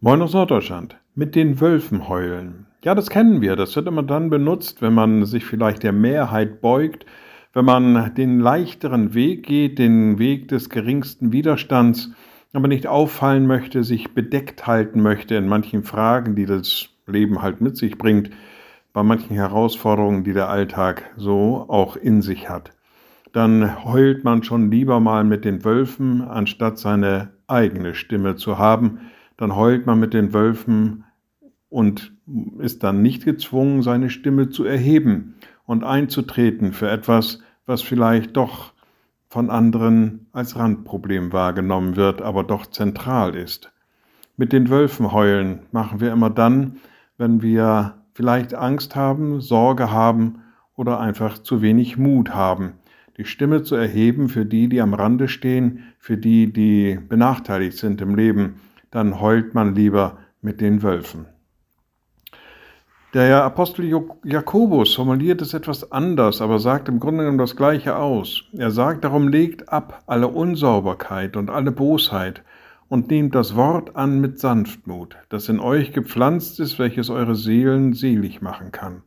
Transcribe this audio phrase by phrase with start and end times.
[0.00, 0.96] Moin aus Norddeutschland.
[1.16, 2.66] Mit den Wölfen heulen.
[2.84, 3.56] Ja, das kennen wir.
[3.56, 7.04] Das wird immer dann benutzt, wenn man sich vielleicht der Mehrheit beugt,
[7.52, 12.12] wenn man den leichteren Weg geht, den Weg des geringsten Widerstands,
[12.52, 17.60] aber nicht auffallen möchte, sich bedeckt halten möchte in manchen Fragen, die das Leben halt
[17.60, 18.30] mit sich bringt,
[18.92, 22.70] bei manchen Herausforderungen, die der Alltag so auch in sich hat.
[23.32, 29.00] Dann heult man schon lieber mal mit den Wölfen, anstatt seine eigene Stimme zu haben,
[29.38, 31.04] dann heult man mit den Wölfen
[31.70, 32.12] und
[32.58, 38.72] ist dann nicht gezwungen, seine Stimme zu erheben und einzutreten für etwas, was vielleicht doch
[39.30, 43.72] von anderen als Randproblem wahrgenommen wird, aber doch zentral ist.
[44.36, 46.78] Mit den Wölfen heulen machen wir immer dann,
[47.16, 50.42] wenn wir vielleicht Angst haben, Sorge haben
[50.74, 52.72] oder einfach zu wenig Mut haben,
[53.18, 58.00] die Stimme zu erheben für die, die am Rande stehen, für die, die benachteiligt sind
[58.00, 58.54] im Leben,
[58.90, 61.26] dann heult man lieber mit den Wölfen.
[63.14, 63.90] Der Apostel
[64.22, 68.44] Jakobus formuliert es etwas anders, aber sagt im Grunde genommen das Gleiche aus.
[68.52, 72.42] Er sagt, darum legt ab alle Unsauberkeit und alle Bosheit
[72.88, 77.94] und nehmt das Wort an mit Sanftmut, das in euch gepflanzt ist, welches eure Seelen
[77.94, 79.02] selig machen kann.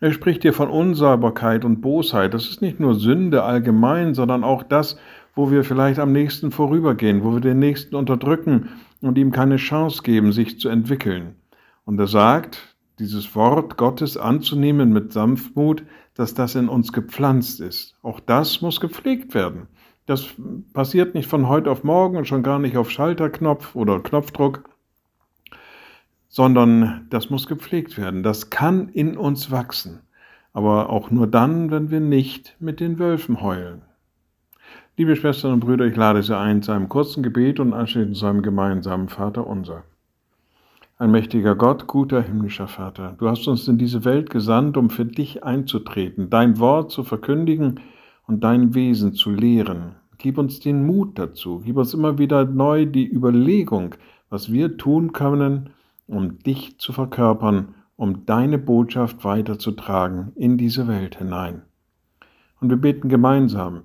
[0.00, 2.32] Er spricht hier von Unsauberkeit und Bosheit.
[2.32, 4.98] Das ist nicht nur Sünde allgemein, sondern auch das,
[5.34, 10.02] wo wir vielleicht am nächsten vorübergehen, wo wir den nächsten unterdrücken und ihm keine Chance
[10.02, 11.36] geben, sich zu entwickeln.
[11.84, 17.96] Und er sagt, dieses Wort Gottes anzunehmen mit Sanftmut, dass das in uns gepflanzt ist.
[18.02, 19.68] Auch das muss gepflegt werden.
[20.06, 20.26] Das
[20.72, 24.68] passiert nicht von heute auf morgen und schon gar nicht auf Schalterknopf oder Knopfdruck,
[26.28, 28.22] sondern das muss gepflegt werden.
[28.22, 30.00] Das kann in uns wachsen,
[30.52, 33.82] aber auch nur dann, wenn wir nicht mit den Wölfen heulen.
[35.00, 38.26] Liebe Schwestern und Brüder, ich lade Sie ein zu einem kurzen Gebet und anschließend zu
[38.26, 39.84] einem gemeinsamen Vater unser.
[40.98, 45.06] Ein mächtiger Gott, guter himmlischer Vater, du hast uns in diese Welt gesandt, um für
[45.06, 47.80] dich einzutreten, dein Wort zu verkündigen
[48.26, 49.94] und dein Wesen zu lehren.
[50.18, 53.94] Gib uns den Mut dazu, gib uns immer wieder neu die Überlegung,
[54.28, 55.70] was wir tun können,
[56.08, 61.62] um dich zu verkörpern, um deine Botschaft weiterzutragen in diese Welt hinein.
[62.60, 63.84] Und wir beten gemeinsam,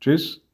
[0.00, 0.45] Tschüss.